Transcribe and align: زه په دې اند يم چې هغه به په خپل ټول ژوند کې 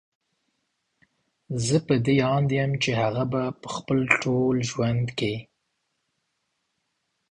زه 1.65 1.77
په 1.87 1.95
دې 2.05 2.15
اند 2.33 2.49
يم 2.57 2.71
چې 2.83 2.91
هغه 3.01 3.23
به 3.31 3.41
په 3.61 3.67
خپل 3.75 3.99
ټول 4.21 4.55
ژوند 4.69 5.05
کې 5.17 5.33